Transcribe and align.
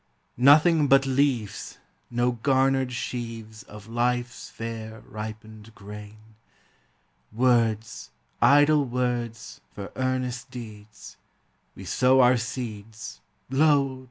Nothing 0.41 0.87
but 0.87 1.05
leaves; 1.05 1.77
no 2.09 2.31
garnered 2.31 2.91
sheaves 2.91 3.61
Of 3.61 3.85
life's 3.85 4.49
fair, 4.49 5.01
ripened 5.01 5.75
grain; 5.75 6.17
Words, 7.31 8.09
idle 8.41 8.83
words, 8.83 9.61
for 9.75 9.91
earnest 9.95 10.49
deeds; 10.49 11.17
We 11.75 11.85
sow 11.85 12.19
our 12.19 12.37
seeds,— 12.37 13.21
lo! 13.51 13.99